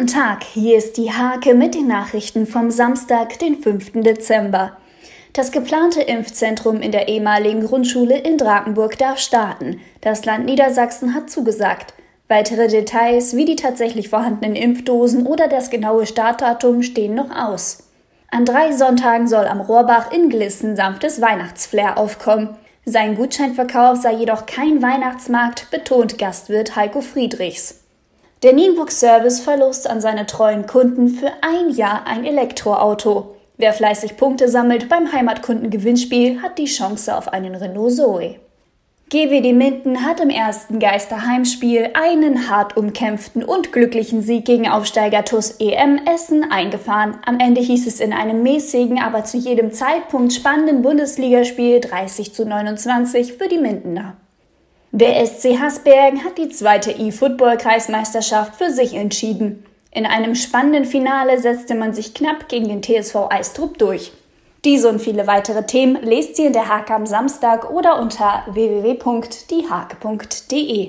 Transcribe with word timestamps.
Guten 0.00 0.14
Tag, 0.14 0.44
hier 0.44 0.78
ist 0.78 0.96
die 0.96 1.12
Hake 1.12 1.54
mit 1.54 1.74
den 1.74 1.86
Nachrichten 1.86 2.46
vom 2.46 2.70
Samstag, 2.70 3.38
den 3.38 3.62
5. 3.62 4.00
Dezember. 4.02 4.78
Das 5.34 5.52
geplante 5.52 6.00
Impfzentrum 6.00 6.80
in 6.80 6.90
der 6.90 7.08
ehemaligen 7.08 7.66
Grundschule 7.66 8.16
in 8.16 8.38
Drakenburg 8.38 8.96
darf 8.96 9.18
starten. 9.18 9.78
Das 10.00 10.24
Land 10.24 10.46
Niedersachsen 10.46 11.14
hat 11.14 11.28
zugesagt. 11.28 11.92
Weitere 12.28 12.68
Details 12.68 13.36
wie 13.36 13.44
die 13.44 13.56
tatsächlich 13.56 14.08
vorhandenen 14.08 14.56
Impfdosen 14.56 15.26
oder 15.26 15.48
das 15.48 15.68
genaue 15.68 16.06
Startdatum 16.06 16.82
stehen 16.82 17.14
noch 17.14 17.30
aus. 17.30 17.90
An 18.30 18.46
drei 18.46 18.72
Sonntagen 18.72 19.28
soll 19.28 19.46
am 19.46 19.60
Rohrbach 19.60 20.12
in 20.12 20.30
Glissen 20.30 20.76
sanftes 20.76 21.20
Weihnachtsflair 21.20 21.98
aufkommen. 21.98 22.56
Sein 22.86 23.16
Gutscheinverkauf 23.16 23.98
sei 23.98 24.14
jedoch 24.14 24.46
kein 24.46 24.80
Weihnachtsmarkt, 24.80 25.70
betont 25.70 26.16
Gastwirt 26.16 26.74
Heiko 26.74 27.02
Friedrichs. 27.02 27.80
Der 28.42 28.54
Nienburg 28.54 28.90
Service 28.90 29.38
verlost 29.40 29.88
an 29.88 30.00
seine 30.00 30.24
treuen 30.24 30.66
Kunden 30.66 31.08
für 31.08 31.30
ein 31.42 31.68
Jahr 31.68 32.06
ein 32.06 32.24
Elektroauto. 32.24 33.36
Wer 33.58 33.74
fleißig 33.74 34.16
Punkte 34.16 34.48
sammelt 34.48 34.88
beim 34.88 35.12
Heimatkundengewinnspiel, 35.12 36.40
hat 36.40 36.56
die 36.56 36.64
Chance 36.64 37.14
auf 37.14 37.28
einen 37.28 37.54
Renault 37.54 37.92
Zoe. 37.92 38.36
GWD 39.10 39.52
Minden 39.52 40.06
hat 40.06 40.20
im 40.20 40.30
ersten 40.30 40.78
Geisterheimspiel 40.78 41.90
einen 41.92 42.48
hart 42.48 42.78
umkämpften 42.78 43.44
und 43.44 43.72
glücklichen 43.72 44.22
Sieg 44.22 44.46
gegen 44.46 44.68
Aufsteiger 44.70 45.22
TUS 45.26 45.56
EM 45.58 46.00
Essen 46.06 46.50
eingefahren. 46.50 47.18
Am 47.26 47.40
Ende 47.40 47.60
hieß 47.60 47.86
es 47.86 48.00
in 48.00 48.14
einem 48.14 48.42
mäßigen, 48.42 48.98
aber 49.02 49.24
zu 49.24 49.36
jedem 49.36 49.72
Zeitpunkt 49.72 50.32
spannenden 50.32 50.80
Bundesligaspiel 50.80 51.80
30 51.80 52.32
zu 52.32 52.46
29 52.46 53.34
für 53.34 53.48
die 53.48 53.58
Mindener. 53.58 54.16
Der 54.92 55.24
SC 55.24 55.60
Hasbergen 55.60 56.24
hat 56.24 56.36
die 56.36 56.48
zweite 56.48 56.90
E-Football-Kreismeisterschaft 56.90 58.56
für 58.56 58.70
sich 58.70 58.94
entschieden. 58.94 59.64
In 59.92 60.04
einem 60.04 60.34
spannenden 60.34 60.84
Finale 60.84 61.38
setzte 61.38 61.76
man 61.76 61.94
sich 61.94 62.12
knapp 62.12 62.48
gegen 62.48 62.68
den 62.68 62.82
TSV 62.82 63.28
Eistrup 63.30 63.78
durch. 63.78 64.10
Diese 64.64 64.88
und 64.88 64.98
viele 64.98 65.28
weitere 65.28 65.64
Themen 65.64 66.02
lest 66.02 66.40
ihr 66.40 66.48
in 66.48 66.52
der 66.52 66.68
Hake 66.68 66.92
am 66.92 67.06
Samstag 67.06 67.70
oder 67.70 68.00
unter 68.00 68.42
www.diehake.de. 68.50 70.88